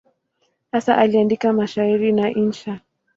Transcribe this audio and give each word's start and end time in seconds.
Hasa 0.71 0.97
aliandika 0.97 1.53
mashairi 1.53 2.11
na 2.11 2.29
insha. 2.29 2.79